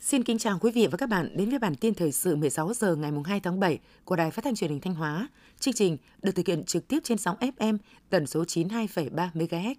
Xin 0.00 0.22
kính 0.22 0.38
chào 0.38 0.58
quý 0.60 0.70
vị 0.70 0.86
và 0.90 0.96
các 0.96 1.08
bạn 1.08 1.28
đến 1.36 1.50
với 1.50 1.58
bản 1.58 1.74
tin 1.74 1.94
thời 1.94 2.12
sự 2.12 2.36
16 2.36 2.72
giờ 2.74 2.96
ngày 2.96 3.12
2 3.24 3.40
tháng 3.40 3.60
7 3.60 3.78
của 4.04 4.16
Đài 4.16 4.30
Phát 4.30 4.44
thanh 4.44 4.54
Truyền 4.54 4.70
hình 4.70 4.80
Thanh 4.80 4.94
Hóa. 4.94 5.28
Chương 5.58 5.74
trình 5.74 5.96
được 6.22 6.32
thực 6.34 6.46
hiện 6.46 6.64
trực 6.64 6.88
tiếp 6.88 6.98
trên 7.04 7.18
sóng 7.18 7.36
FM 7.40 7.78
tần 8.10 8.26
số 8.26 8.44
92,3 8.44 9.28
MHz. 9.34 9.74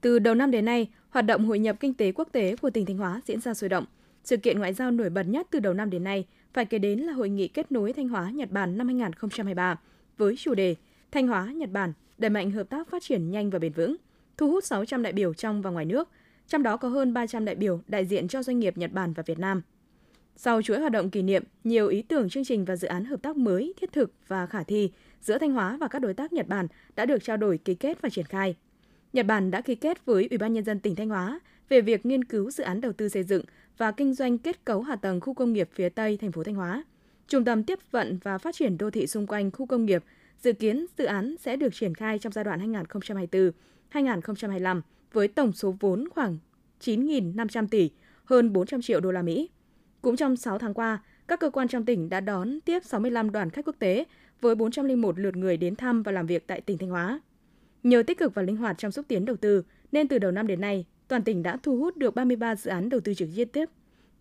Từ 0.00 0.18
đầu 0.18 0.34
năm 0.34 0.50
đến 0.50 0.64
nay, 0.64 0.88
hoạt 1.10 1.26
động 1.26 1.44
hội 1.44 1.58
nhập 1.58 1.76
kinh 1.80 1.94
tế 1.94 2.12
quốc 2.12 2.28
tế 2.32 2.56
của 2.56 2.70
tỉnh 2.70 2.86
Thanh 2.86 2.98
Hóa 2.98 3.20
diễn 3.26 3.40
ra 3.40 3.54
sôi 3.54 3.68
động. 3.68 3.84
Sự 4.24 4.36
kiện 4.36 4.58
ngoại 4.58 4.72
giao 4.72 4.90
nổi 4.90 5.10
bật 5.10 5.22
nhất 5.22 5.46
từ 5.50 5.60
đầu 5.60 5.74
năm 5.74 5.90
đến 5.90 6.04
nay 6.04 6.26
phải 6.52 6.64
kể 6.64 6.78
đến 6.78 6.98
là 6.98 7.12
hội 7.12 7.28
nghị 7.28 7.48
kết 7.48 7.72
nối 7.72 7.92
Thanh 7.92 8.08
Hóa 8.08 8.30
Nhật 8.30 8.50
Bản 8.50 8.78
năm 8.78 8.86
2023 8.86 9.80
với 10.18 10.36
chủ 10.36 10.54
đề 10.54 10.74
Thanh 11.10 11.28
Hóa 11.28 11.52
Nhật 11.52 11.70
Bản 11.72 11.92
đẩy 12.18 12.30
mạnh 12.30 12.50
hợp 12.50 12.68
tác 12.70 12.90
phát 12.90 13.02
triển 13.02 13.30
nhanh 13.30 13.50
và 13.50 13.58
bền 13.58 13.72
vững, 13.72 13.96
thu 14.36 14.50
hút 14.50 14.64
600 14.64 15.02
đại 15.02 15.12
biểu 15.12 15.34
trong 15.34 15.62
và 15.62 15.70
ngoài 15.70 15.84
nước– 15.84 16.08
trong 16.52 16.62
đó 16.62 16.76
có 16.76 16.88
hơn 16.88 17.12
300 17.12 17.44
đại 17.44 17.54
biểu 17.54 17.80
đại 17.88 18.06
diện 18.06 18.28
cho 18.28 18.42
doanh 18.42 18.58
nghiệp 18.58 18.78
Nhật 18.78 18.92
Bản 18.92 19.12
và 19.12 19.22
Việt 19.26 19.38
Nam. 19.38 19.62
Sau 20.36 20.62
chuỗi 20.62 20.80
hoạt 20.80 20.92
động 20.92 21.10
kỷ 21.10 21.22
niệm, 21.22 21.44
nhiều 21.64 21.88
ý 21.88 22.02
tưởng 22.02 22.28
chương 22.28 22.44
trình 22.44 22.64
và 22.64 22.76
dự 22.76 22.88
án 22.88 23.04
hợp 23.04 23.22
tác 23.22 23.36
mới, 23.36 23.74
thiết 23.80 23.92
thực 23.92 24.12
và 24.28 24.46
khả 24.46 24.62
thi 24.62 24.90
giữa 25.20 25.38
Thanh 25.38 25.52
Hóa 25.52 25.76
và 25.76 25.88
các 25.88 25.98
đối 25.98 26.14
tác 26.14 26.32
Nhật 26.32 26.48
Bản 26.48 26.66
đã 26.96 27.06
được 27.06 27.24
trao 27.24 27.36
đổi 27.36 27.58
ký 27.58 27.74
kết 27.74 28.02
và 28.02 28.08
triển 28.08 28.24
khai. 28.24 28.56
Nhật 29.12 29.26
Bản 29.26 29.50
đã 29.50 29.60
ký 29.60 29.74
kết 29.74 30.04
với 30.04 30.26
Ủy 30.30 30.38
ban 30.38 30.52
nhân 30.52 30.64
dân 30.64 30.80
tỉnh 30.80 30.96
Thanh 30.96 31.08
Hóa 31.08 31.40
về 31.68 31.80
việc 31.80 32.06
nghiên 32.06 32.24
cứu 32.24 32.50
dự 32.50 32.64
án 32.64 32.80
đầu 32.80 32.92
tư 32.92 33.08
xây 33.08 33.22
dựng 33.22 33.44
và 33.78 33.92
kinh 33.92 34.14
doanh 34.14 34.38
kết 34.38 34.64
cấu 34.64 34.82
hạ 34.82 34.96
tầng 34.96 35.20
khu 35.20 35.34
công 35.34 35.52
nghiệp 35.52 35.68
phía 35.72 35.88
Tây 35.88 36.16
thành 36.16 36.32
phố 36.32 36.44
Thanh 36.44 36.54
Hóa. 36.54 36.84
Trung 37.28 37.44
tâm 37.44 37.64
tiếp 37.64 37.78
vận 37.90 38.18
và 38.22 38.38
phát 38.38 38.54
triển 38.54 38.78
đô 38.78 38.90
thị 38.90 39.06
xung 39.06 39.26
quanh 39.26 39.50
khu 39.50 39.66
công 39.66 39.86
nghiệp 39.86 40.04
dự 40.38 40.52
kiến 40.52 40.86
dự 40.98 41.04
án 41.04 41.36
sẽ 41.40 41.56
được 41.56 41.74
triển 41.74 41.94
khai 41.94 42.18
trong 42.18 42.32
giai 42.32 42.44
đoạn 42.44 42.72
2024-2025 43.92 44.80
với 45.12 45.28
tổng 45.28 45.52
số 45.52 45.74
vốn 45.80 46.08
khoảng 46.08 46.38
9.500 46.80 47.68
tỷ, 47.68 47.90
hơn 48.24 48.52
400 48.52 48.82
triệu 48.82 49.00
đô 49.00 49.10
la 49.10 49.22
Mỹ. 49.22 49.50
Cũng 50.02 50.16
trong 50.16 50.36
6 50.36 50.58
tháng 50.58 50.74
qua, 50.74 51.02
các 51.28 51.40
cơ 51.40 51.50
quan 51.50 51.68
trong 51.68 51.84
tỉnh 51.84 52.08
đã 52.08 52.20
đón 52.20 52.60
tiếp 52.60 52.84
65 52.84 53.32
đoàn 53.32 53.50
khách 53.50 53.64
quốc 53.64 53.76
tế 53.78 54.04
với 54.40 54.54
401 54.54 55.18
lượt 55.18 55.36
người 55.36 55.56
đến 55.56 55.76
thăm 55.76 56.02
và 56.02 56.12
làm 56.12 56.26
việc 56.26 56.46
tại 56.46 56.60
tỉnh 56.60 56.78
Thanh 56.78 56.90
Hóa. 56.90 57.20
Nhờ 57.82 58.02
tích 58.02 58.18
cực 58.18 58.34
và 58.34 58.42
linh 58.42 58.56
hoạt 58.56 58.78
trong 58.78 58.92
xúc 58.92 59.04
tiến 59.08 59.24
đầu 59.24 59.36
tư, 59.36 59.62
nên 59.92 60.08
từ 60.08 60.18
đầu 60.18 60.30
năm 60.30 60.46
đến 60.46 60.60
nay, 60.60 60.86
toàn 61.12 61.24
tỉnh 61.24 61.42
đã 61.42 61.56
thu 61.62 61.76
hút 61.76 61.96
được 61.96 62.14
33 62.14 62.56
dự 62.56 62.70
án 62.70 62.88
đầu 62.88 63.00
tư 63.00 63.14
trực 63.14 63.28
tiếp. 63.52 63.68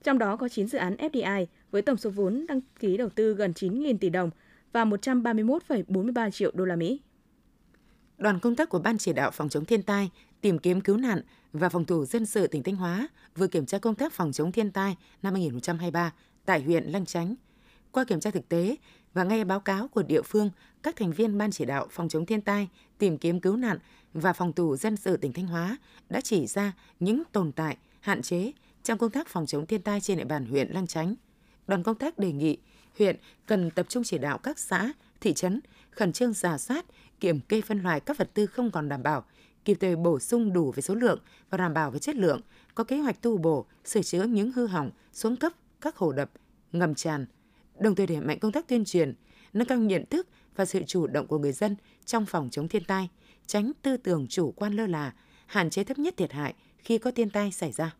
Trong 0.03 0.17
đó 0.17 0.35
có 0.35 0.49
9 0.49 0.67
dự 0.67 0.77
án 0.77 0.95
FDI 0.95 1.45
với 1.71 1.81
tổng 1.81 1.97
số 1.97 2.09
vốn 2.09 2.45
đăng 2.47 2.61
ký 2.79 2.97
đầu 2.97 3.09
tư 3.09 3.33
gần 3.33 3.51
9.000 3.51 3.97
tỷ 3.97 4.09
đồng 4.09 4.29
và 4.71 4.85
131,43 4.85 6.31
triệu 6.31 6.51
đô 6.53 6.65
la 6.65 6.75
Mỹ. 6.75 6.99
Đoàn 8.17 8.39
công 8.39 8.55
tác 8.55 8.69
của 8.69 8.79
Ban 8.79 8.97
chỉ 8.97 9.13
đạo 9.13 9.31
phòng 9.31 9.49
chống 9.49 9.65
thiên 9.65 9.83
tai 9.83 10.09
tìm 10.41 10.59
kiếm 10.59 10.81
cứu 10.81 10.97
nạn 10.97 11.21
và 11.53 11.69
phòng 11.69 11.85
thủ 11.85 12.05
dân 12.05 12.25
sự 12.25 12.47
tỉnh 12.47 12.63
Thanh 12.63 12.75
Hóa 12.75 13.07
vừa 13.35 13.47
kiểm 13.47 13.65
tra 13.65 13.77
công 13.77 13.95
tác 13.95 14.13
phòng 14.13 14.31
chống 14.31 14.51
thiên 14.51 14.71
tai 14.71 14.95
năm 15.21 15.33
2023 15.33 16.13
tại 16.45 16.61
huyện 16.61 16.83
Lăng 16.83 17.05
Chánh. 17.05 17.35
Qua 17.91 18.03
kiểm 18.03 18.19
tra 18.19 18.31
thực 18.31 18.49
tế 18.49 18.75
và 19.13 19.23
nghe 19.23 19.43
báo 19.43 19.59
cáo 19.59 19.87
của 19.87 20.03
địa 20.03 20.21
phương, 20.21 20.49
các 20.83 20.95
thành 20.95 21.11
viên 21.11 21.37
Ban 21.37 21.51
chỉ 21.51 21.65
đạo 21.65 21.87
phòng 21.91 22.09
chống 22.09 22.25
thiên 22.25 22.41
tai, 22.41 22.69
tìm 22.97 23.17
kiếm 23.17 23.39
cứu 23.39 23.57
nạn 23.57 23.77
và 24.13 24.33
phòng 24.33 24.53
thủ 24.53 24.75
dân 24.75 24.97
sự 24.97 25.17
tỉnh 25.17 25.33
Thanh 25.33 25.47
Hóa 25.47 25.77
đã 26.09 26.21
chỉ 26.21 26.47
ra 26.47 26.73
những 26.99 27.23
tồn 27.31 27.51
tại, 27.51 27.77
hạn 27.99 28.21
chế 28.21 28.51
trong 28.83 28.97
công 28.97 29.11
tác 29.11 29.27
phòng 29.27 29.45
chống 29.45 29.65
thiên 29.65 29.81
tai 29.81 30.01
trên 30.01 30.17
địa 30.17 30.25
bàn 30.25 30.45
huyện 30.45 30.71
Lăng 30.71 30.87
Chánh. 30.87 31.15
Đoàn 31.67 31.83
công 31.83 31.95
tác 31.95 32.19
đề 32.19 32.31
nghị 32.31 32.57
huyện 32.99 33.15
cần 33.45 33.71
tập 33.71 33.85
trung 33.89 34.03
chỉ 34.03 34.17
đạo 34.17 34.37
các 34.37 34.59
xã, 34.59 34.91
thị 35.21 35.33
trấn 35.33 35.59
khẩn 35.91 36.13
trương 36.13 36.33
giả 36.33 36.57
soát, 36.57 36.85
kiểm 37.19 37.39
kê 37.39 37.61
phân 37.61 37.83
loại 37.83 37.99
các 37.99 38.17
vật 38.17 38.29
tư 38.33 38.45
không 38.45 38.71
còn 38.71 38.89
đảm 38.89 39.03
bảo, 39.03 39.25
kịp 39.65 39.77
thời 39.79 39.95
bổ 39.95 40.19
sung 40.19 40.53
đủ 40.53 40.71
về 40.71 40.81
số 40.81 40.95
lượng 40.95 41.19
và 41.49 41.57
đảm 41.57 41.73
bảo 41.73 41.91
về 41.91 41.99
chất 41.99 42.15
lượng, 42.15 42.41
có 42.75 42.83
kế 42.83 42.97
hoạch 42.97 43.21
tu 43.21 43.37
bổ, 43.37 43.65
sửa 43.85 44.01
chữa 44.01 44.23
những 44.23 44.51
hư 44.51 44.67
hỏng, 44.67 44.91
xuống 45.13 45.35
cấp 45.35 45.53
các 45.81 45.95
hồ 45.95 46.11
đập, 46.11 46.31
ngầm 46.71 46.95
tràn, 46.95 47.25
đồng 47.81 47.95
thời 47.95 48.07
đẩy 48.07 48.21
mạnh 48.21 48.39
công 48.39 48.51
tác 48.51 48.67
tuyên 48.67 48.85
truyền, 48.85 49.13
nâng 49.53 49.67
cao 49.67 49.77
nhận 49.77 50.05
thức 50.05 50.27
và 50.55 50.65
sự 50.65 50.81
chủ 50.87 51.07
động 51.07 51.27
của 51.27 51.37
người 51.37 51.51
dân 51.51 51.75
trong 52.05 52.25
phòng 52.25 52.49
chống 52.51 52.67
thiên 52.67 52.83
tai, 52.83 53.09
tránh 53.45 53.71
tư 53.81 53.97
tưởng 53.97 54.27
chủ 54.27 54.51
quan 54.51 54.73
lơ 54.73 54.87
là, 54.87 55.13
hạn 55.45 55.69
chế 55.69 55.83
thấp 55.83 55.99
nhất 55.99 56.17
thiệt 56.17 56.31
hại 56.31 56.53
khi 56.77 56.97
có 56.97 57.11
thiên 57.11 57.29
tai 57.29 57.51
xảy 57.51 57.71
ra. 57.71 57.95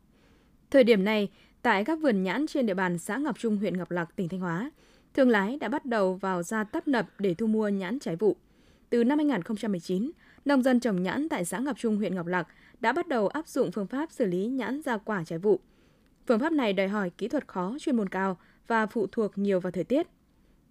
Thời 0.72 0.84
điểm 0.84 1.04
này, 1.04 1.30
tại 1.62 1.86
các 1.86 2.00
vườn 2.02 2.24
nhãn 2.24 2.48
trên 2.48 2.66
địa 2.66 2.74
bàn 2.74 2.98
xã 2.98 3.18
Ngọc 3.18 3.40
Trung, 3.40 3.58
huyện 3.58 3.78
Ngọc 3.78 3.92
Lặc, 3.92 4.16
tỉnh 4.16 4.30
Thanh 4.30 4.40
Hóa, 4.40 4.72
thương 5.14 5.30
lái 5.30 5.58
đã 5.58 5.70
bắt 5.70 5.86
đầu 5.86 6.14
vào 6.14 6.44
ra 6.44 6.64
tấp 6.64 6.88
nập 6.88 7.08
để 7.20 7.34
thu 7.34 7.48
mua 7.48 7.68
nhãn 7.68 8.00
trái 8.00 8.16
vụ. 8.16 8.38
Từ 8.90 9.04
năm 9.04 9.18
2019, 9.18 10.12
nông 10.46 10.64
dân 10.64 10.80
trồng 10.80 11.04
nhãn 11.04 11.30
tại 11.30 11.46
xã 11.46 11.58
Ngọc 11.60 11.78
Trung, 11.80 11.98
huyện 11.98 12.16
Ngọc 12.16 12.28
Lặc 12.28 12.48
đã 12.80 12.94
bắt 12.94 13.08
đầu 13.08 13.28
áp 13.28 13.48
dụng 13.48 13.72
phương 13.72 13.88
pháp 13.88 14.12
xử 14.12 14.26
lý 14.26 14.46
nhãn 14.46 14.82
ra 14.82 14.98
quả 14.98 15.24
trái 15.24 15.40
vụ. 15.40 15.60
Phương 16.28 16.40
pháp 16.40 16.54
này 16.54 16.74
đòi 16.74 16.88
hỏi 16.88 17.10
kỹ 17.10 17.28
thuật 17.28 17.48
khó, 17.48 17.78
chuyên 17.80 17.96
môn 17.96 18.10
cao 18.10 18.38
và 18.72 18.88
phụ 18.88 19.08
thuộc 19.08 19.38
nhiều 19.38 19.60
vào 19.60 19.72
thời 19.72 19.84
tiết. 19.84 20.08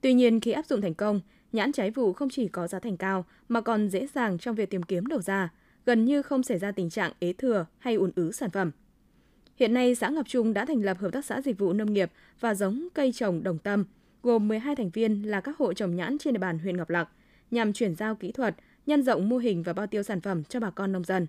Tuy 0.00 0.14
nhiên, 0.14 0.40
khi 0.40 0.52
áp 0.52 0.66
dụng 0.66 0.80
thành 0.80 0.94
công, 0.94 1.20
nhãn 1.52 1.72
trái 1.72 1.90
vụ 1.90 2.12
không 2.12 2.28
chỉ 2.30 2.48
có 2.48 2.66
giá 2.66 2.78
thành 2.78 2.96
cao 2.96 3.24
mà 3.48 3.60
còn 3.60 3.88
dễ 3.88 4.06
dàng 4.14 4.38
trong 4.38 4.54
việc 4.54 4.70
tìm 4.70 4.82
kiếm 4.82 5.06
đầu 5.06 5.20
ra, 5.20 5.52
gần 5.86 6.04
như 6.04 6.22
không 6.22 6.42
xảy 6.42 6.58
ra 6.58 6.72
tình 6.72 6.90
trạng 6.90 7.12
ế 7.18 7.32
thừa 7.32 7.66
hay 7.78 7.94
ùn 7.94 8.10
ứ 8.16 8.32
sản 8.32 8.50
phẩm. 8.50 8.70
Hiện 9.56 9.74
nay, 9.74 9.94
xã 9.94 10.08
Ngọc 10.08 10.28
Trung 10.28 10.52
đã 10.52 10.64
thành 10.64 10.82
lập 10.82 10.98
Hợp 10.98 11.12
tác 11.12 11.24
xã 11.24 11.40
Dịch 11.40 11.58
vụ 11.58 11.72
Nông 11.72 11.92
nghiệp 11.92 12.10
và 12.40 12.54
giống 12.54 12.88
cây 12.94 13.12
trồng 13.12 13.42
Đồng 13.42 13.58
Tâm, 13.58 13.84
gồm 14.22 14.48
12 14.48 14.76
thành 14.76 14.90
viên 14.90 15.22
là 15.22 15.40
các 15.40 15.56
hộ 15.58 15.72
trồng 15.72 15.96
nhãn 15.96 16.18
trên 16.18 16.34
địa 16.34 16.38
bàn 16.38 16.58
huyện 16.58 16.76
Ngọc 16.76 16.90
Lặc, 16.90 17.08
nhằm 17.50 17.72
chuyển 17.72 17.94
giao 17.94 18.14
kỹ 18.14 18.32
thuật, 18.32 18.56
nhân 18.86 19.02
rộng 19.02 19.28
mô 19.28 19.36
hình 19.38 19.62
và 19.62 19.72
bao 19.72 19.86
tiêu 19.86 20.02
sản 20.02 20.20
phẩm 20.20 20.44
cho 20.44 20.60
bà 20.60 20.70
con 20.70 20.92
nông 20.92 21.04
dân. 21.04 21.26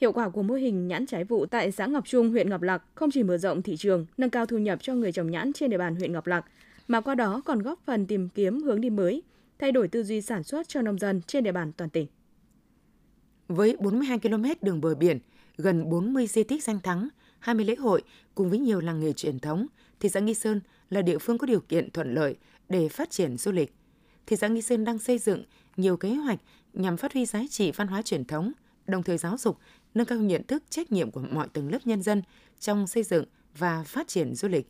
Hiệu 0.00 0.12
quả 0.12 0.28
của 0.28 0.42
mô 0.42 0.54
hình 0.54 0.88
nhãn 0.88 1.06
trái 1.06 1.24
vụ 1.24 1.46
tại 1.46 1.72
xã 1.72 1.86
Ngọc 1.86 2.04
Trung, 2.06 2.30
huyện 2.30 2.50
Ngọc 2.50 2.62
Lặc 2.62 2.82
không 2.94 3.10
chỉ 3.10 3.22
mở 3.22 3.38
rộng 3.38 3.62
thị 3.62 3.76
trường, 3.76 4.06
nâng 4.16 4.30
cao 4.30 4.46
thu 4.46 4.58
nhập 4.58 4.78
cho 4.82 4.94
người 4.94 5.12
trồng 5.12 5.30
nhãn 5.30 5.52
trên 5.52 5.70
địa 5.70 5.78
bàn 5.78 5.96
huyện 5.96 6.12
Ngọc 6.12 6.26
Lặc, 6.26 6.44
mà 6.88 7.00
qua 7.00 7.14
đó 7.14 7.42
còn 7.44 7.62
góp 7.62 7.80
phần 7.84 8.06
tìm 8.06 8.28
kiếm 8.28 8.62
hướng 8.62 8.80
đi 8.80 8.90
mới, 8.90 9.22
thay 9.58 9.72
đổi 9.72 9.88
tư 9.88 10.02
duy 10.02 10.20
sản 10.20 10.42
xuất 10.42 10.68
cho 10.68 10.82
nông 10.82 10.98
dân 10.98 11.20
trên 11.26 11.44
địa 11.44 11.52
bàn 11.52 11.72
toàn 11.72 11.90
tỉnh. 11.90 12.06
Với 13.48 13.76
42 13.80 14.18
km 14.18 14.44
đường 14.62 14.80
bờ 14.80 14.94
biển, 14.94 15.18
gần 15.56 15.90
40 15.90 16.26
di 16.26 16.42
tích 16.44 16.64
danh 16.64 16.80
thắng, 16.80 17.08
20 17.38 17.64
lễ 17.64 17.74
hội 17.74 18.02
cùng 18.34 18.50
với 18.50 18.58
nhiều 18.58 18.80
làng 18.80 19.00
nghề 19.00 19.12
truyền 19.12 19.38
thống, 19.38 19.66
thị 20.00 20.08
xã 20.08 20.20
Nghi 20.20 20.34
Sơn 20.34 20.60
là 20.90 21.02
địa 21.02 21.18
phương 21.18 21.38
có 21.38 21.46
điều 21.46 21.60
kiện 21.60 21.90
thuận 21.90 22.14
lợi 22.14 22.36
để 22.68 22.88
phát 22.88 23.10
triển 23.10 23.36
du 23.36 23.52
lịch. 23.52 23.74
Thị 24.26 24.36
xã 24.36 24.48
Nghi 24.48 24.62
Sơn 24.62 24.84
đang 24.84 24.98
xây 24.98 25.18
dựng 25.18 25.44
nhiều 25.76 25.96
kế 25.96 26.14
hoạch 26.14 26.38
nhằm 26.72 26.96
phát 26.96 27.12
huy 27.12 27.26
giá 27.26 27.42
trị 27.50 27.72
văn 27.76 27.88
hóa 27.88 28.02
truyền 28.02 28.24
thống, 28.24 28.52
đồng 28.86 29.02
thời 29.02 29.18
giáo 29.18 29.36
dục, 29.38 29.58
nâng 29.94 30.06
cao 30.06 30.18
nhận 30.18 30.42
thức 30.42 30.62
trách 30.70 30.92
nhiệm 30.92 31.10
của 31.10 31.22
mọi 31.30 31.48
tầng 31.48 31.72
lớp 31.72 31.78
nhân 31.84 32.02
dân 32.02 32.22
trong 32.60 32.86
xây 32.86 33.02
dựng 33.02 33.24
và 33.58 33.82
phát 33.82 34.08
triển 34.08 34.34
du 34.34 34.48
lịch. 34.48 34.68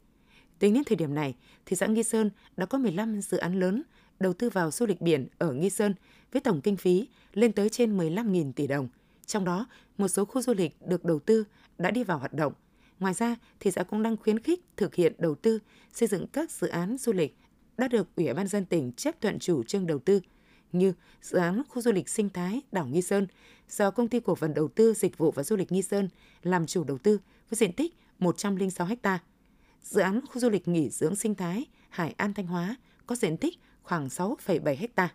Tính 0.58 0.74
đến 0.74 0.82
thời 0.86 0.96
điểm 0.96 1.14
này, 1.14 1.34
thị 1.66 1.76
xã 1.76 1.86
Nghi 1.86 2.02
Sơn 2.02 2.30
đã 2.56 2.66
có 2.66 2.78
15 2.78 3.20
dự 3.20 3.36
án 3.36 3.60
lớn 3.60 3.82
đầu 4.20 4.32
tư 4.32 4.50
vào 4.50 4.70
du 4.70 4.86
lịch 4.86 5.00
biển 5.00 5.28
ở 5.38 5.52
Nghi 5.52 5.70
Sơn 5.70 5.94
với 6.32 6.40
tổng 6.40 6.60
kinh 6.60 6.76
phí 6.76 7.08
lên 7.32 7.52
tới 7.52 7.68
trên 7.68 7.98
15.000 7.98 8.52
tỷ 8.52 8.66
đồng. 8.66 8.88
Trong 9.26 9.44
đó, 9.44 9.66
một 9.98 10.08
số 10.08 10.24
khu 10.24 10.42
du 10.42 10.54
lịch 10.54 10.76
được 10.86 11.04
đầu 11.04 11.18
tư 11.18 11.44
đã 11.78 11.90
đi 11.90 12.04
vào 12.04 12.18
hoạt 12.18 12.32
động. 12.32 12.52
Ngoài 12.98 13.14
ra, 13.14 13.36
thị 13.60 13.70
xã 13.70 13.82
cũng 13.82 14.02
đang 14.02 14.16
khuyến 14.16 14.38
khích 14.38 14.60
thực 14.76 14.94
hiện 14.94 15.12
đầu 15.18 15.34
tư, 15.34 15.58
xây 15.92 16.08
dựng 16.08 16.26
các 16.26 16.50
dự 16.50 16.66
án 16.68 16.96
du 16.98 17.12
lịch 17.12 17.36
đã 17.76 17.88
được 17.88 18.08
Ủy 18.16 18.34
ban 18.34 18.48
dân 18.48 18.64
tỉnh 18.64 18.92
chấp 18.92 19.20
thuận 19.20 19.38
chủ 19.38 19.62
trương 19.62 19.86
đầu 19.86 19.98
tư 19.98 20.20
như 20.72 20.92
dự 21.22 21.38
án 21.38 21.62
khu 21.68 21.82
du 21.82 21.92
lịch 21.92 22.08
sinh 22.08 22.28
thái 22.28 22.60
đảo 22.72 22.86
Nghi 22.86 23.02
Sơn 23.02 23.26
do 23.68 23.90
công 23.90 24.08
ty 24.08 24.20
cổ 24.20 24.34
phần 24.34 24.54
đầu 24.54 24.68
tư 24.68 24.94
dịch 24.94 25.18
vụ 25.18 25.30
và 25.30 25.42
du 25.42 25.56
lịch 25.56 25.72
Nghi 25.72 25.82
Sơn 25.82 26.08
làm 26.42 26.66
chủ 26.66 26.84
đầu 26.84 26.98
tư 26.98 27.20
với 27.50 27.56
diện 27.56 27.72
tích 27.72 27.94
106 28.18 28.88
ha. 29.02 29.18
Dự 29.82 30.00
án 30.00 30.20
khu 30.26 30.40
du 30.40 30.50
lịch 30.50 30.68
nghỉ 30.68 30.88
dưỡng 30.90 31.16
sinh 31.16 31.34
thái 31.34 31.66
Hải 31.88 32.14
An 32.16 32.34
Thanh 32.34 32.46
Hóa 32.46 32.76
có 33.06 33.16
diện 33.16 33.36
tích 33.36 33.58
khoảng 33.82 34.08
6,7 34.08 34.88
ha. 34.96 35.08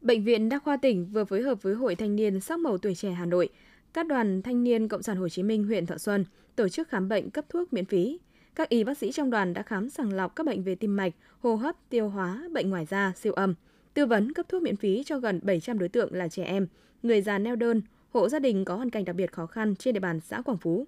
Bệnh 0.00 0.24
viện 0.24 0.48
Đa 0.48 0.58
khoa 0.58 0.76
tỉnh 0.76 1.06
vừa 1.06 1.24
phối 1.24 1.42
hợp 1.42 1.62
với 1.62 1.74
Hội 1.74 1.94
Thanh 1.94 2.16
niên 2.16 2.40
Sắc 2.40 2.58
màu 2.58 2.78
tuổi 2.78 2.94
trẻ 2.94 3.10
Hà 3.10 3.26
Nội, 3.26 3.48
các 3.92 4.06
đoàn 4.06 4.42
thanh 4.42 4.64
niên 4.64 4.88
Cộng 4.88 5.02
sản 5.02 5.16
Hồ 5.16 5.28
Chí 5.28 5.42
Minh 5.42 5.64
huyện 5.64 5.86
Thọ 5.86 5.98
Xuân 5.98 6.24
tổ 6.56 6.68
chức 6.68 6.88
khám 6.88 7.08
bệnh 7.08 7.30
cấp 7.30 7.44
thuốc 7.48 7.72
miễn 7.72 7.84
phí. 7.84 8.18
Các 8.54 8.68
y 8.68 8.84
bác 8.84 8.98
sĩ 8.98 9.12
trong 9.12 9.30
đoàn 9.30 9.52
đã 9.52 9.62
khám 9.62 9.90
sàng 9.90 10.12
lọc 10.12 10.36
các 10.36 10.46
bệnh 10.46 10.62
về 10.62 10.74
tim 10.74 10.96
mạch, 10.96 11.12
hô 11.40 11.56
hấp, 11.56 11.76
tiêu 11.88 12.08
hóa, 12.08 12.48
bệnh 12.52 12.70
ngoài 12.70 12.86
da, 12.90 13.12
siêu 13.16 13.32
âm, 13.32 13.54
tư 13.94 14.06
vấn 14.06 14.32
cấp 14.32 14.46
thuốc 14.48 14.62
miễn 14.62 14.76
phí 14.76 15.02
cho 15.06 15.18
gần 15.18 15.40
700 15.42 15.78
đối 15.78 15.88
tượng 15.88 16.14
là 16.14 16.28
trẻ 16.28 16.44
em, 16.44 16.66
người 17.02 17.22
già 17.22 17.38
neo 17.38 17.56
đơn, 17.56 17.82
hộ 18.10 18.28
gia 18.28 18.38
đình 18.38 18.64
có 18.64 18.76
hoàn 18.76 18.90
cảnh 18.90 19.04
đặc 19.04 19.16
biệt 19.16 19.32
khó 19.32 19.46
khăn 19.46 19.76
trên 19.76 19.94
địa 19.94 20.00
bàn 20.00 20.20
xã 20.20 20.42
Quảng 20.42 20.58
Phú. 20.58 20.86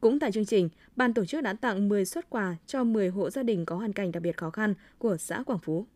Cũng 0.00 0.18
tại 0.18 0.32
chương 0.32 0.46
trình, 0.46 0.68
ban 0.96 1.14
tổ 1.14 1.24
chức 1.24 1.42
đã 1.42 1.52
tặng 1.52 1.88
10 1.88 2.04
xuất 2.04 2.30
quà 2.30 2.56
cho 2.66 2.84
10 2.84 3.08
hộ 3.08 3.30
gia 3.30 3.42
đình 3.42 3.66
có 3.66 3.76
hoàn 3.76 3.92
cảnh 3.92 4.12
đặc 4.12 4.22
biệt 4.22 4.36
khó 4.36 4.50
khăn 4.50 4.74
của 4.98 5.16
xã 5.16 5.42
Quảng 5.42 5.58
Phú. 5.58 5.86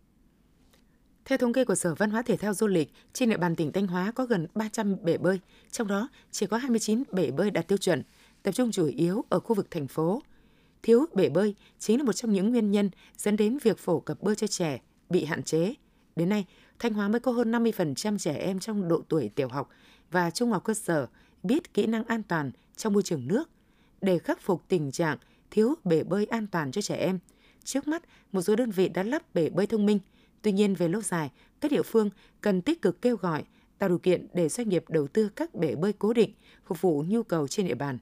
Theo 1.24 1.38
thống 1.38 1.52
kê 1.52 1.64
của 1.64 1.74
Sở 1.74 1.94
Văn 1.94 2.10
hóa 2.10 2.22
Thể 2.22 2.36
thao 2.36 2.54
Du 2.54 2.66
lịch, 2.66 2.92
trên 3.12 3.30
địa 3.30 3.36
bàn 3.36 3.56
tỉnh 3.56 3.72
Thanh 3.72 3.86
Hóa 3.86 4.12
có 4.14 4.26
gần 4.26 4.46
300 4.54 4.96
bể 5.02 5.18
bơi, 5.18 5.40
trong 5.70 5.88
đó 5.88 6.08
chỉ 6.30 6.46
có 6.46 6.56
29 6.56 7.02
bể 7.12 7.30
bơi 7.30 7.50
đạt 7.50 7.68
tiêu 7.68 7.78
chuẩn, 7.78 8.02
tập 8.42 8.52
trung 8.52 8.70
chủ 8.70 8.86
yếu 8.86 9.24
ở 9.28 9.40
khu 9.40 9.54
vực 9.54 9.70
thành 9.70 9.86
phố. 9.86 10.22
Thiếu 10.82 11.06
bể 11.14 11.28
bơi 11.28 11.54
chính 11.78 11.98
là 11.98 12.04
một 12.04 12.12
trong 12.12 12.32
những 12.32 12.50
nguyên 12.50 12.70
nhân 12.70 12.90
dẫn 13.16 13.36
đến 13.36 13.58
việc 13.62 13.78
phổ 13.78 14.00
cập 14.00 14.22
bơi 14.22 14.36
cho 14.36 14.46
trẻ 14.46 14.80
bị 15.10 15.24
hạn 15.24 15.42
chế. 15.42 15.74
Đến 16.16 16.28
nay, 16.28 16.46
Thanh 16.78 16.94
Hóa 16.94 17.08
mới 17.08 17.20
có 17.20 17.32
hơn 17.32 17.52
50% 17.52 18.18
trẻ 18.18 18.34
em 18.34 18.58
trong 18.58 18.88
độ 18.88 19.02
tuổi 19.08 19.30
tiểu 19.34 19.48
học 19.48 19.68
và 20.10 20.30
trung 20.30 20.50
học 20.50 20.64
cơ 20.64 20.74
sở 20.74 21.06
biết 21.42 21.74
kỹ 21.74 21.86
năng 21.86 22.04
an 22.04 22.22
toàn 22.22 22.50
trong 22.76 22.92
môi 22.92 23.02
trường 23.02 23.28
nước. 23.28 23.50
Để 24.00 24.18
khắc 24.18 24.40
phục 24.40 24.62
tình 24.68 24.92
trạng 24.92 25.18
thiếu 25.50 25.74
bể 25.84 26.04
bơi 26.04 26.26
an 26.26 26.46
toàn 26.46 26.72
cho 26.72 26.82
trẻ 26.82 26.96
em, 26.96 27.18
trước 27.64 27.88
mắt 27.88 28.02
một 28.32 28.42
số 28.42 28.56
đơn 28.56 28.70
vị 28.70 28.88
đã 28.88 29.02
lắp 29.02 29.34
bể 29.34 29.50
bơi 29.50 29.66
thông 29.66 29.86
minh. 29.86 29.98
Tuy 30.42 30.52
nhiên 30.52 30.74
về 30.74 30.88
lâu 30.88 31.02
dài, 31.02 31.30
các 31.60 31.70
địa 31.70 31.82
phương 31.82 32.10
cần 32.40 32.62
tích 32.62 32.82
cực 32.82 33.02
kêu 33.02 33.16
gọi 33.16 33.44
tạo 33.78 33.88
điều 33.88 33.98
kiện 33.98 34.26
để 34.34 34.48
doanh 34.48 34.68
nghiệp 34.68 34.84
đầu 34.88 35.06
tư 35.06 35.28
các 35.28 35.54
bể 35.54 35.74
bơi 35.74 35.92
cố 35.92 36.12
định 36.12 36.32
phục 36.64 36.80
vụ 36.80 37.04
nhu 37.08 37.22
cầu 37.22 37.48
trên 37.48 37.66
địa 37.66 37.74
bàn. 37.74 37.98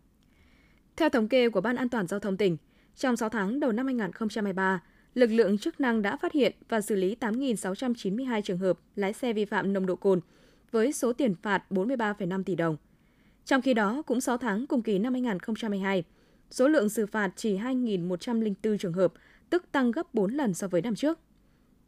Theo 0.96 1.08
thống 1.08 1.28
kê 1.28 1.50
của 1.50 1.60
Ban 1.60 1.76
An 1.76 1.88
toàn 1.88 2.06
giao 2.06 2.20
thông 2.20 2.36
tỉnh, 2.36 2.56
trong 2.96 3.16
6 3.16 3.28
tháng 3.28 3.60
đầu 3.60 3.72
năm 3.72 3.86
2023, 3.86 4.82
lực 5.14 5.30
lượng 5.30 5.58
chức 5.58 5.80
năng 5.80 6.02
đã 6.02 6.16
phát 6.16 6.32
hiện 6.32 6.52
và 6.68 6.80
xử 6.80 6.94
lý 6.94 7.16
8.692 7.20 8.40
trường 8.40 8.58
hợp 8.58 8.78
lái 8.96 9.12
xe 9.12 9.32
vi 9.32 9.44
phạm 9.44 9.72
nồng 9.72 9.86
độ 9.86 9.96
cồn 9.96 10.20
với 10.70 10.92
số 10.92 11.12
tiền 11.12 11.34
phạt 11.42 11.62
43,5 11.70 12.42
tỷ 12.42 12.54
đồng. 12.54 12.76
Trong 13.44 13.62
khi 13.62 13.74
đó, 13.74 14.02
cũng 14.02 14.20
6 14.20 14.36
tháng 14.36 14.66
cùng 14.66 14.82
kỳ 14.82 14.98
năm 14.98 15.12
2022, 15.12 16.04
số 16.50 16.68
lượng 16.68 16.88
xử 16.88 17.06
phạt 17.06 17.32
chỉ 17.36 17.56
2.104 17.58 18.78
trường 18.78 18.92
hợp, 18.92 19.12
tức 19.50 19.72
tăng 19.72 19.90
gấp 19.90 20.14
4 20.14 20.32
lần 20.32 20.54
so 20.54 20.68
với 20.68 20.82
năm 20.82 20.94
trước. 20.94 21.18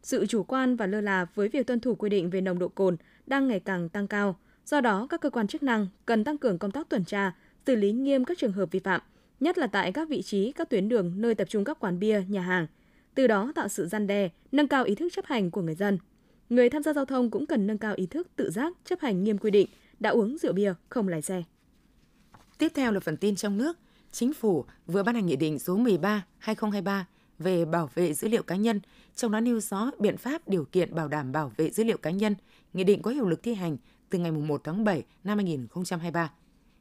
Sự 0.03 0.27
chủ 0.27 0.43
quan 0.43 0.77
và 0.77 0.87
lơ 0.87 1.01
là 1.01 1.27
với 1.35 1.49
việc 1.49 1.67
tuân 1.67 1.81
thủ 1.81 1.95
quy 1.95 2.09
định 2.09 2.31
về 2.31 2.41
nồng 2.41 2.59
độ 2.59 2.69
cồn 2.69 2.97
đang 3.27 3.49
ngày 3.49 3.61
càng 3.61 3.89
tăng 3.89 4.09
cao. 4.09 4.37
Do 4.67 4.81
đó, 4.81 5.07
các 5.11 5.21
cơ 5.21 5.31
quan 5.31 5.47
chức 5.47 5.63
năng 5.63 5.89
cần 6.07 6.25
tăng 6.25 6.39
cường 6.39 6.59
công 6.59 6.71
tác 6.71 6.89
tuần 6.89 7.05
tra, 7.05 7.33
xử 7.67 7.77
lý 7.77 7.93
nghiêm 7.93 8.25
các 8.25 8.39
trường 8.39 8.53
hợp 8.53 8.71
vi 8.71 8.79
phạm, 8.79 9.01
nhất 9.41 9.59
là 9.59 9.67
tại 9.67 9.93
các 9.93 10.09
vị 10.09 10.23
trí, 10.23 10.53
các 10.53 10.71
tuyến 10.71 10.89
đường 10.89 11.13
nơi 11.17 11.35
tập 11.35 11.49
trung 11.51 11.65
các 11.65 11.81
quán 11.81 11.99
bia, 11.99 12.23
nhà 12.29 12.41
hàng. 12.41 12.67
Từ 13.15 13.27
đó 13.27 13.53
tạo 13.55 13.69
sự 13.69 13.87
gian 13.87 14.07
đe, 14.07 14.29
nâng 14.53 14.69
cao 14.69 14.85
ý 14.85 14.95
thức 14.95 15.09
chấp 15.13 15.27
hành 15.27 15.51
của 15.51 15.63
người 15.63 15.75
dân. 15.75 15.99
Người 16.49 16.71
tham 16.71 16.83
gia 16.83 16.93
giao 16.93 17.05
thông 17.05 17.31
cũng 17.31 17.47
cần 17.47 17.67
nâng 17.67 17.79
cao 17.79 17.95
ý 17.97 18.07
thức 18.07 18.29
tự 18.37 18.51
giác 18.51 18.73
chấp 18.85 19.01
hành 19.01 19.25
nghiêm 19.25 19.39
quy 19.39 19.51
định, 19.51 19.69
đã 20.01 20.11
uống 20.11 20.39
rượu 20.39 20.53
bia 20.53 20.75
không 20.89 21.09
lái 21.09 21.23
xe. 21.23 21.43
Tiếp 22.59 22.73
theo 22.75 22.93
là 22.93 23.01
phần 23.01 23.17
tin 23.17 23.37
trong 23.37 23.57
nước. 23.57 23.79
Chính 24.13 24.35
phủ 24.35 24.65
vừa 24.87 25.03
ban 25.03 25.15
hành 25.15 25.27
nghị 25.27 25.37
định 25.37 25.59
số 25.59 25.77
13/2023 25.77 27.05
về 27.39 27.65
bảo 27.65 27.91
vệ 27.95 28.13
dữ 28.15 28.29
liệu 28.29 28.43
cá 28.43 28.57
nhân, 28.57 28.81
trong 29.15 29.33
đó 29.33 29.41
nêu 29.41 29.61
rõ 29.61 29.91
biện 29.99 30.17
pháp 30.17 30.49
điều 30.49 30.65
kiện 30.65 30.95
bảo 30.95 31.09
đảm 31.09 31.33
bảo 31.33 31.53
vệ 31.57 31.71
dữ 31.71 31.85
liệu 31.85 31.99
cá 31.99 32.11
nhân. 32.11 32.35
Nghị 32.73 32.85
định 32.85 33.03
có 33.03 33.11
hiệu 33.11 33.29
lực 33.29 33.43
thi 33.43 33.55
hành 33.55 33.77
từ 34.11 34.19
ngày 34.19 34.33
1 34.33 34.61
tháng 34.65 34.85
7 34.85 35.03
năm 35.25 35.39
2023. 35.39 36.33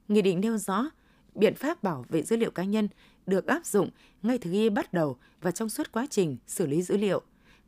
Nghị 0.07 0.21
định 0.21 0.41
nêu 0.41 0.57
rõ 0.57 0.89
biện 1.36 1.56
pháp 1.56 1.83
bảo 1.83 2.06
vệ 2.09 2.24
dữ 2.24 2.38
liệu 2.38 2.51
cá 2.51 2.63
nhân 2.63 2.88
được 3.27 3.47
áp 3.47 3.65
dụng 3.65 3.89
ngay 4.23 4.37
từ 4.37 4.51
khi 4.51 4.69
bắt 4.69 4.93
đầu 4.93 5.17
và 5.41 5.51
trong 5.51 5.69
suốt 5.69 5.91
quá 5.91 6.07
trình 6.09 6.37
xử 6.47 6.67
lý 6.67 6.81
dữ 6.81 6.97
liệu. 6.97 7.21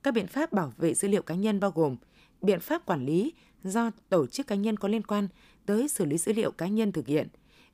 Các 0.04 0.14
biện 0.14 0.28
pháp 0.28 0.54
bảo 0.54 0.74
vệ 0.78 0.94
dữ 0.94 1.08
liệu 1.08 1.22
cá 1.22 1.36
nhân 1.36 1.60
bao 1.60 1.72
gồm 1.72 1.98
biện 2.42 2.60
pháp 2.60 2.86
quản 2.86 3.06
lý 3.06 3.34
do 3.64 3.92
tổ 4.10 4.28
chức 4.28 4.48
cá 4.48 4.56
nhân 4.56 4.78
có 4.78 4.88
liên 4.88 5.04
quan 5.04 5.28
tới 5.66 5.88
xử 5.88 6.06
lý 6.06 6.18
dữ 6.18 6.34
liệu 6.34 6.52
cá 6.52 6.68
nhân 6.68 6.92
thực 6.92 7.08
hiện, 7.08 7.28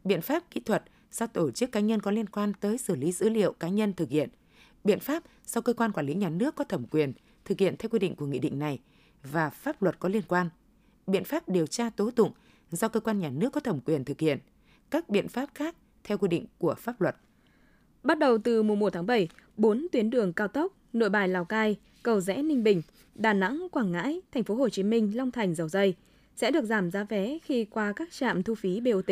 biện 0.03 0.21
pháp 0.21 0.51
kỹ 0.51 0.59
thuật 0.59 0.83
do 1.11 1.27
tổ 1.27 1.51
chức 1.51 1.71
cá 1.71 1.79
nhân 1.79 1.99
có 1.99 2.11
liên 2.11 2.29
quan 2.29 2.53
tới 2.53 2.77
xử 2.77 2.95
lý 2.95 3.11
dữ 3.11 3.29
liệu 3.29 3.53
cá 3.53 3.69
nhân 3.69 3.93
thực 3.93 4.09
hiện, 4.09 4.29
biện 4.83 4.99
pháp 4.99 5.23
do 5.45 5.61
cơ 5.61 5.73
quan 5.73 5.91
quản 5.91 6.05
lý 6.05 6.13
nhà 6.13 6.29
nước 6.29 6.55
có 6.55 6.63
thẩm 6.63 6.85
quyền 6.85 7.13
thực 7.45 7.59
hiện 7.59 7.75
theo 7.79 7.89
quy 7.89 7.99
định 7.99 8.15
của 8.15 8.25
nghị 8.25 8.39
định 8.39 8.59
này 8.59 8.79
và 9.23 9.49
pháp 9.49 9.81
luật 9.81 9.99
có 9.99 10.09
liên 10.09 10.23
quan, 10.27 10.49
biện 11.07 11.23
pháp 11.23 11.49
điều 11.49 11.67
tra 11.67 11.89
tố 11.89 12.11
tụng 12.11 12.31
do 12.71 12.87
cơ 12.87 12.99
quan 12.99 13.19
nhà 13.19 13.29
nước 13.29 13.49
có 13.53 13.59
thẩm 13.59 13.79
quyền 13.79 14.05
thực 14.05 14.19
hiện, 14.19 14.39
các 14.89 15.09
biện 15.09 15.27
pháp 15.27 15.49
khác 15.53 15.75
theo 16.03 16.17
quy 16.17 16.27
định 16.27 16.45
của 16.57 16.75
pháp 16.75 17.01
luật. 17.01 17.15
Bắt 18.03 18.19
đầu 18.19 18.37
từ 18.37 18.63
mùng 18.63 18.79
1 18.79 18.93
tháng 18.93 19.05
7, 19.05 19.27
4 19.57 19.87
tuyến 19.91 20.09
đường 20.09 20.33
cao 20.33 20.47
tốc 20.47 20.73
Nội 20.93 21.09
Bài 21.09 21.27
Lào 21.27 21.45
Cai, 21.45 21.75
Cầu 22.03 22.21
Rẽ 22.21 22.43
Ninh 22.43 22.63
Bình, 22.63 22.81
Đà 23.15 23.33
Nẵng 23.33 23.67
Quảng 23.71 23.91
Ngãi, 23.91 24.21
Thành 24.31 24.43
phố 24.43 24.55
Hồ 24.55 24.69
Chí 24.69 24.83
Minh 24.83 25.17
Long 25.17 25.31
Thành 25.31 25.55
Dầu 25.55 25.67
Dây 25.67 25.95
sẽ 26.35 26.51
được 26.51 26.65
giảm 26.65 26.91
giá 26.91 27.03
vé 27.03 27.37
khi 27.43 27.65
qua 27.65 27.93
các 27.95 28.11
trạm 28.11 28.43
thu 28.43 28.55
phí 28.55 28.81
BOT. 28.81 29.11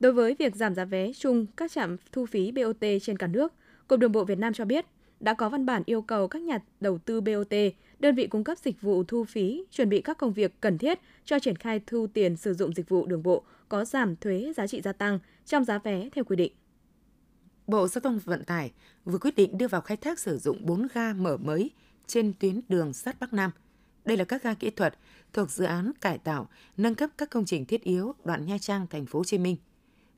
Đối 0.00 0.12
với 0.12 0.36
việc 0.38 0.56
giảm 0.56 0.74
giá 0.74 0.84
vé 0.84 1.12
chung 1.12 1.46
các 1.56 1.72
trạm 1.72 1.96
thu 2.12 2.26
phí 2.26 2.52
BOT 2.52 2.84
trên 3.02 3.18
cả 3.18 3.26
nước, 3.26 3.52
Cục 3.88 4.00
Đường 4.00 4.12
bộ 4.12 4.24
Việt 4.24 4.38
Nam 4.38 4.52
cho 4.52 4.64
biết 4.64 4.86
đã 5.20 5.34
có 5.34 5.48
văn 5.48 5.66
bản 5.66 5.82
yêu 5.86 6.02
cầu 6.02 6.28
các 6.28 6.42
nhà 6.42 6.58
đầu 6.80 6.98
tư 6.98 7.20
BOT, 7.20 7.54
đơn 7.98 8.14
vị 8.14 8.26
cung 8.26 8.44
cấp 8.44 8.58
dịch 8.58 8.80
vụ 8.80 9.04
thu 9.04 9.24
phí 9.24 9.64
chuẩn 9.70 9.88
bị 9.88 10.00
các 10.00 10.18
công 10.18 10.32
việc 10.32 10.60
cần 10.60 10.78
thiết 10.78 10.98
cho 11.24 11.38
triển 11.38 11.56
khai 11.56 11.80
thu 11.86 12.06
tiền 12.06 12.36
sử 12.36 12.54
dụng 12.54 12.74
dịch 12.74 12.88
vụ 12.88 13.06
đường 13.06 13.22
bộ 13.22 13.42
có 13.68 13.84
giảm 13.84 14.16
thuế 14.16 14.52
giá 14.56 14.66
trị 14.66 14.80
gia 14.80 14.92
tăng 14.92 15.18
trong 15.46 15.64
giá 15.64 15.78
vé 15.78 16.08
theo 16.12 16.24
quy 16.24 16.36
định. 16.36 16.52
Bộ 17.66 17.88
Giao 17.88 18.00
thông 18.00 18.18
Vận 18.18 18.44
tải 18.44 18.72
vừa 19.04 19.18
quyết 19.18 19.36
định 19.36 19.58
đưa 19.58 19.68
vào 19.68 19.80
khai 19.80 19.96
thác 19.96 20.18
sử 20.18 20.38
dụng 20.38 20.66
4 20.66 20.86
ga 20.94 21.12
mở 21.12 21.36
mới 21.36 21.70
trên 22.06 22.32
tuyến 22.38 22.60
đường 22.68 22.92
sắt 22.92 23.20
Bắc 23.20 23.32
Nam. 23.32 23.50
Đây 24.04 24.16
là 24.16 24.24
các 24.24 24.42
ga 24.42 24.54
kỹ 24.54 24.70
thuật 24.70 24.98
thuộc 25.32 25.50
dự 25.50 25.64
án 25.64 25.92
cải 26.00 26.18
tạo, 26.18 26.48
nâng 26.76 26.94
cấp 26.94 27.10
các 27.18 27.30
công 27.30 27.44
trình 27.44 27.64
thiết 27.64 27.82
yếu 27.82 28.14
đoạn 28.24 28.46
Nha 28.46 28.58
Trang, 28.58 28.86
thành 28.86 29.06
phố 29.06 29.18
Hồ 29.18 29.24
Chí 29.24 29.38
Minh. 29.38 29.56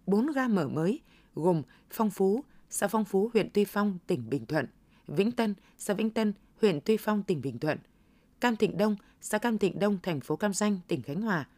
4 0.06 0.26
ga 0.32 0.48
mở 0.48 0.68
mới 0.68 1.00
gồm 1.34 1.62
Phong 1.90 2.10
Phú, 2.10 2.44
xã 2.70 2.88
Phong 2.88 3.04
Phú, 3.04 3.30
huyện 3.32 3.48
Tuy 3.54 3.64
Phong, 3.64 3.98
tỉnh 4.06 4.30
Bình 4.30 4.46
Thuận, 4.46 4.66
Vĩnh 5.06 5.32
Tân, 5.32 5.54
xã 5.78 5.94
Vĩnh 5.94 6.10
Tân, 6.10 6.32
huyện 6.60 6.80
Tuy 6.84 6.96
Phong, 6.96 7.22
tỉnh 7.22 7.42
Bình 7.42 7.58
Thuận, 7.58 7.78
Cam 8.40 8.56
Thịnh 8.56 8.78
Đông, 8.78 8.96
xã 9.20 9.38
Cam 9.38 9.58
Thịnh 9.58 9.78
Đông, 9.78 9.98
thành 10.02 10.20
phố 10.20 10.36
Cam 10.36 10.52
Ranh, 10.52 10.78
tỉnh 10.88 11.02
Khánh 11.02 11.22
Hòa 11.22 11.48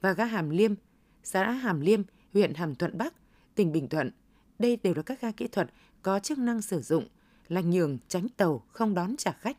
và 0.00 0.12
ga 0.12 0.24
Hàm 0.24 0.50
Liêm, 0.50 0.74
xã 1.22 1.50
Hàm 1.50 1.80
Liêm, 1.80 2.02
huyện 2.32 2.54
Hàm 2.54 2.74
Thuận 2.74 2.98
Bắc, 2.98 3.14
tỉnh 3.54 3.72
Bình 3.72 3.88
Thuận. 3.88 4.10
Đây 4.58 4.78
đều 4.82 4.94
là 4.94 5.02
các 5.02 5.20
ga 5.20 5.30
kỹ 5.30 5.48
thuật 5.48 5.70
có 6.02 6.18
chức 6.18 6.38
năng 6.38 6.62
sử 6.62 6.80
dụng 6.80 7.04
là 7.48 7.60
nhường 7.60 7.98
tránh 8.08 8.26
tàu 8.36 8.62
không 8.68 8.94
đón 8.94 9.16
trả 9.16 9.32
khách. 9.32 9.56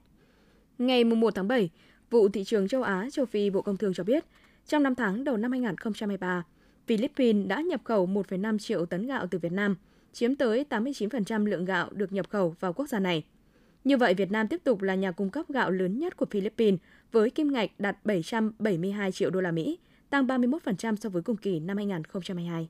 Ngày 0.77 1.03
1 1.03 1.35
tháng 1.35 1.47
7, 1.47 1.69
vụ 2.09 2.29
thị 2.29 2.43
trường 2.43 2.67
châu 2.67 2.83
Á 2.83 3.07
châu 3.11 3.25
Phi 3.25 3.49
Bộ 3.49 3.61
Công 3.61 3.77
Thương 3.77 3.93
cho 3.93 4.03
biết, 4.03 4.25
trong 4.67 4.83
5 4.83 4.95
tháng 4.95 5.23
đầu 5.23 5.37
năm 5.37 5.51
2023, 5.51 6.43
Philippines 6.87 7.47
đã 7.47 7.61
nhập 7.61 7.81
khẩu 7.83 8.07
1,5 8.07 8.57
triệu 8.57 8.85
tấn 8.85 9.07
gạo 9.07 9.27
từ 9.31 9.39
Việt 9.39 9.51
Nam, 9.51 9.75
chiếm 10.13 10.35
tới 10.35 10.65
89% 10.69 11.45
lượng 11.45 11.65
gạo 11.65 11.89
được 11.91 12.13
nhập 12.13 12.29
khẩu 12.29 12.55
vào 12.59 12.73
quốc 12.73 12.89
gia 12.89 12.99
này. 12.99 13.23
Như 13.83 13.97
vậy, 13.97 14.13
Việt 14.13 14.31
Nam 14.31 14.47
tiếp 14.47 14.61
tục 14.63 14.81
là 14.81 14.95
nhà 14.95 15.11
cung 15.11 15.29
cấp 15.29 15.45
gạo 15.49 15.71
lớn 15.71 15.99
nhất 15.99 16.17
của 16.17 16.25
Philippines 16.31 16.79
với 17.11 17.29
kim 17.29 17.51
ngạch 17.51 17.71
đạt 17.79 17.97
772 18.03 19.11
triệu 19.11 19.29
đô 19.29 19.41
la 19.41 19.51
Mỹ, 19.51 19.79
tăng 20.09 20.27
31% 20.27 20.95
so 20.95 21.09
với 21.09 21.21
cùng 21.21 21.37
kỳ 21.37 21.59
năm 21.59 21.77
2022. 21.77 22.69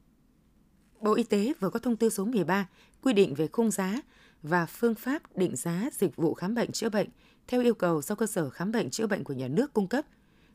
Bộ 1.05 1.13
Y 1.13 1.23
tế 1.23 1.53
vừa 1.59 1.69
có 1.69 1.79
thông 1.79 1.95
tư 1.95 2.09
số 2.09 2.25
13 2.25 2.67
quy 3.01 3.13
định 3.13 3.33
về 3.33 3.47
khung 3.47 3.71
giá 3.71 4.01
và 4.43 4.65
phương 4.65 4.95
pháp 4.95 5.37
định 5.37 5.55
giá 5.55 5.89
dịch 5.93 6.15
vụ 6.15 6.33
khám 6.33 6.55
bệnh 6.55 6.71
chữa 6.71 6.89
bệnh 6.89 7.07
theo 7.47 7.61
yêu 7.61 7.73
cầu 7.73 8.01
do 8.01 8.15
cơ 8.15 8.27
sở 8.27 8.49
khám 8.49 8.71
bệnh 8.71 8.89
chữa 8.89 9.07
bệnh 9.07 9.23
của 9.23 9.33
nhà 9.33 9.47
nước 9.47 9.73
cung 9.73 9.87
cấp. 9.87 10.05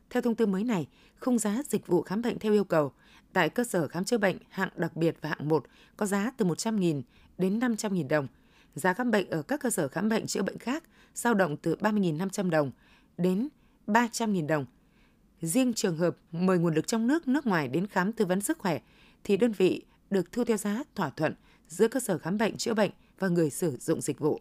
Theo 0.09 0.21
thông 0.21 0.35
tư 0.35 0.45
mới 0.45 0.63
này, 0.63 0.87
khung 1.19 1.39
giá 1.39 1.61
dịch 1.69 1.87
vụ 1.87 2.01
khám 2.01 2.21
bệnh 2.21 2.39
theo 2.39 2.53
yêu 2.53 2.63
cầu 2.63 2.91
tại 3.33 3.49
cơ 3.49 3.63
sở 3.63 3.87
khám 3.87 4.05
chữa 4.05 4.17
bệnh 4.17 4.37
hạng 4.49 4.69
đặc 4.75 4.95
biệt 4.95 5.17
và 5.21 5.29
hạng 5.29 5.47
1 5.47 5.65
có 5.97 6.05
giá 6.05 6.31
từ 6.37 6.45
100.000 6.45 7.01
đến 7.37 7.59
500.000 7.59 8.07
đồng. 8.07 8.27
Giá 8.75 8.93
khám 8.93 9.11
bệnh 9.11 9.29
ở 9.29 9.41
các 9.41 9.59
cơ 9.59 9.69
sở 9.69 9.87
khám 9.87 10.09
bệnh 10.09 10.27
chữa 10.27 10.41
bệnh 10.41 10.57
khác 10.57 10.83
dao 11.15 11.33
động 11.33 11.57
từ 11.57 11.75
30.500 11.75 12.49
đồng 12.49 12.71
đến 13.17 13.47
300.000 13.87 14.47
đồng. 14.47 14.65
Riêng 15.41 15.73
trường 15.73 15.97
hợp 15.97 16.17
mời 16.31 16.57
nguồn 16.57 16.75
lực 16.75 16.87
trong 16.87 17.07
nước, 17.07 17.27
nước 17.27 17.47
ngoài 17.47 17.67
đến 17.67 17.87
khám 17.87 18.11
tư 18.11 18.25
vấn 18.25 18.41
sức 18.41 18.57
khỏe 18.57 18.79
thì 19.23 19.37
đơn 19.37 19.51
vị 19.51 19.83
được 20.11 20.31
thu 20.31 20.43
theo 20.43 20.57
giá 20.57 20.83
thỏa 20.95 21.09
thuận 21.09 21.33
giữa 21.67 21.87
cơ 21.87 21.99
sở 21.99 22.17
khám 22.17 22.37
bệnh 22.37 22.57
chữa 22.57 22.73
bệnh 22.73 22.91
và 23.19 23.27
người 23.27 23.49
sử 23.49 23.77
dụng 23.79 24.01
dịch 24.01 24.19
vụ. 24.19 24.39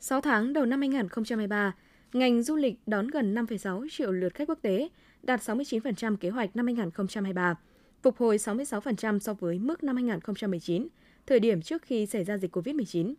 6 0.00 0.20
tháng 0.20 0.52
đầu 0.52 0.66
năm 0.66 0.80
2023, 0.80 1.74
ngành 2.12 2.42
du 2.42 2.56
lịch 2.56 2.74
đón 2.86 3.08
gần 3.08 3.34
5,6 3.34 3.86
triệu 3.90 4.12
lượt 4.12 4.34
khách 4.34 4.48
quốc 4.48 4.58
tế, 4.62 4.88
đạt 5.22 5.40
69% 5.40 6.16
kế 6.16 6.30
hoạch 6.30 6.56
năm 6.56 6.66
2023, 6.66 7.54
phục 8.02 8.16
hồi 8.16 8.36
66% 8.36 9.18
so 9.18 9.34
với 9.34 9.58
mức 9.58 9.82
năm 9.82 9.96
2019, 9.96 10.88
thời 11.26 11.40
điểm 11.40 11.62
trước 11.62 11.82
khi 11.82 12.06
xảy 12.06 12.24
ra 12.24 12.38
dịch 12.38 12.56
COVID-19. 12.56 13.14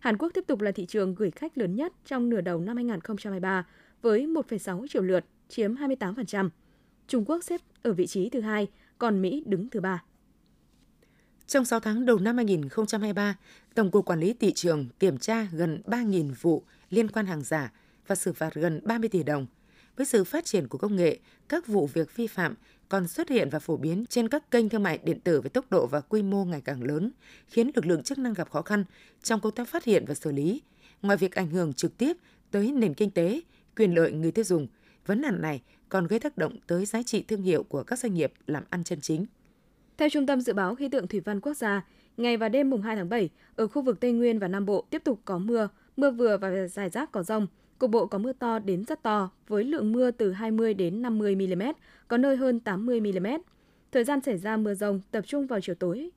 Hàn 0.00 0.16
Quốc 0.18 0.30
tiếp 0.34 0.44
tục 0.46 0.60
là 0.60 0.72
thị 0.72 0.86
trường 0.86 1.14
gửi 1.14 1.30
khách 1.30 1.58
lớn 1.58 1.76
nhất 1.76 1.92
trong 2.06 2.28
nửa 2.28 2.40
đầu 2.40 2.60
năm 2.60 2.76
2023 2.76 3.66
với 4.02 4.26
1,6 4.26 4.86
triệu 4.86 5.02
lượt, 5.02 5.24
chiếm 5.48 5.74
28%. 5.74 6.48
Trung 7.08 7.24
Quốc 7.24 7.44
xếp 7.44 7.60
ở 7.82 7.92
vị 7.92 8.06
trí 8.06 8.28
thứ 8.28 8.40
hai, 8.40 8.68
còn 8.98 9.22
Mỹ 9.22 9.42
đứng 9.46 9.70
thứ 9.70 9.80
ba. 9.80 10.02
Trong 11.46 11.64
6 11.64 11.80
tháng 11.80 12.06
đầu 12.06 12.18
năm 12.18 12.36
2023, 12.36 13.36
Tổng 13.74 13.90
cục 13.90 14.06
Quản 14.06 14.20
lý 14.20 14.32
Thị 14.32 14.52
trường 14.52 14.88
kiểm 14.98 15.18
tra 15.18 15.46
gần 15.52 15.82
3.000 15.86 16.32
vụ 16.40 16.62
liên 16.90 17.08
quan 17.08 17.26
hàng 17.26 17.42
giả 17.42 17.72
và 18.06 18.14
xử 18.14 18.32
phạt 18.32 18.54
gần 18.54 18.80
30 18.84 19.08
tỷ 19.08 19.22
đồng. 19.22 19.46
Với 19.96 20.06
sự 20.06 20.24
phát 20.24 20.44
triển 20.44 20.68
của 20.68 20.78
công 20.78 20.96
nghệ, 20.96 21.18
các 21.48 21.66
vụ 21.66 21.86
việc 21.86 22.16
vi 22.16 22.26
phạm 22.26 22.54
còn 22.88 23.08
xuất 23.08 23.28
hiện 23.28 23.48
và 23.50 23.58
phổ 23.58 23.76
biến 23.76 24.04
trên 24.08 24.28
các 24.28 24.50
kênh 24.50 24.68
thương 24.68 24.82
mại 24.82 24.98
điện 24.98 25.20
tử 25.20 25.40
với 25.40 25.50
tốc 25.50 25.70
độ 25.70 25.86
và 25.86 26.00
quy 26.00 26.22
mô 26.22 26.44
ngày 26.44 26.60
càng 26.60 26.82
lớn, 26.82 27.10
khiến 27.46 27.70
lực 27.74 27.86
lượng 27.86 28.02
chức 28.02 28.18
năng 28.18 28.34
gặp 28.34 28.50
khó 28.50 28.62
khăn 28.62 28.84
trong 29.22 29.40
công 29.40 29.54
tác 29.54 29.68
phát 29.68 29.84
hiện 29.84 30.04
và 30.08 30.14
xử 30.14 30.32
lý. 30.32 30.62
Ngoài 31.02 31.16
việc 31.16 31.32
ảnh 31.32 31.50
hưởng 31.50 31.72
trực 31.72 31.98
tiếp 31.98 32.16
tới 32.50 32.72
nền 32.72 32.94
kinh 32.94 33.10
tế, 33.10 33.40
quyền 33.76 33.94
lợi 33.94 34.12
người 34.12 34.30
tiêu 34.30 34.44
dùng, 34.44 34.66
vấn 35.06 35.20
nạn 35.20 35.40
này 35.42 35.62
còn 35.88 36.06
gây 36.06 36.20
tác 36.20 36.38
động 36.38 36.56
tới 36.66 36.86
giá 36.86 37.02
trị 37.02 37.22
thương 37.22 37.42
hiệu 37.42 37.62
của 37.62 37.82
các 37.82 37.98
doanh 37.98 38.14
nghiệp 38.14 38.32
làm 38.46 38.64
ăn 38.70 38.84
chân 38.84 39.00
chính. 39.00 39.26
Theo 39.98 40.08
Trung 40.08 40.26
tâm 40.26 40.40
Dự 40.40 40.52
báo 40.52 40.74
Khí 40.74 40.88
tượng 40.88 41.08
Thủy 41.08 41.20
văn 41.20 41.40
Quốc 41.40 41.54
gia, 41.54 41.86
ngày 42.16 42.36
và 42.36 42.48
đêm 42.48 42.70
mùng 42.70 42.82
2 42.82 42.96
tháng 42.96 43.08
7, 43.08 43.30
ở 43.56 43.66
khu 43.66 43.82
vực 43.82 44.00
Tây 44.00 44.12
Nguyên 44.12 44.38
và 44.38 44.48
Nam 44.48 44.66
Bộ 44.66 44.84
tiếp 44.90 45.04
tục 45.04 45.20
có 45.24 45.38
mưa, 45.38 45.68
mưa 45.96 46.10
vừa 46.10 46.38
và 46.38 46.66
rải 46.66 46.90
rác 46.90 47.12
có 47.12 47.22
rông, 47.22 47.46
Cục 47.82 47.90
bộ 47.90 48.06
có 48.06 48.18
mưa 48.18 48.32
to 48.32 48.58
đến 48.58 48.84
rất 48.84 49.02
to 49.02 49.30
với 49.48 49.64
lượng 49.64 49.92
mưa 49.92 50.10
từ 50.10 50.32
20 50.32 50.74
đến 50.74 51.02
50 51.02 51.36
mm, 51.36 51.62
có 52.08 52.16
nơi 52.16 52.36
hơn 52.36 52.60
80 52.60 53.00
mm. 53.00 53.26
Thời 53.92 54.04
gian 54.04 54.20
xảy 54.20 54.38
ra 54.38 54.56
mưa 54.56 54.74
rông 54.74 55.00
tập 55.10 55.24
trung 55.26 55.46
vào 55.46 55.60
chiều 55.60 55.74
tối. 55.74 56.10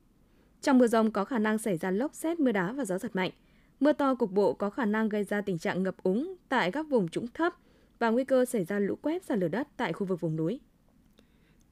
Trong 0.62 0.78
mưa 0.78 0.86
rông 0.86 1.10
có 1.10 1.24
khả 1.24 1.38
năng 1.38 1.58
xảy 1.58 1.76
ra 1.76 1.90
lốc 1.90 2.14
xét, 2.14 2.40
mưa 2.40 2.52
đá 2.52 2.72
và 2.72 2.84
gió 2.84 2.98
giật 2.98 3.16
mạnh. 3.16 3.30
Mưa 3.80 3.92
to 3.92 4.14
cục 4.14 4.32
bộ 4.32 4.52
có 4.52 4.70
khả 4.70 4.84
năng 4.84 5.08
gây 5.08 5.24
ra 5.24 5.40
tình 5.40 5.58
trạng 5.58 5.82
ngập 5.82 5.96
úng 6.02 6.34
tại 6.48 6.72
các 6.72 6.86
vùng 6.88 7.08
trũng 7.08 7.26
thấp 7.26 7.54
và 7.98 8.10
nguy 8.10 8.24
cơ 8.24 8.44
xảy 8.44 8.64
ra 8.64 8.78
lũ 8.78 8.96
quét 9.02 9.24
sạt 9.24 9.38
lở 9.38 9.48
đất 9.48 9.68
tại 9.76 9.92
khu 9.92 10.06
vực 10.06 10.20
vùng 10.20 10.36
núi. 10.36 10.60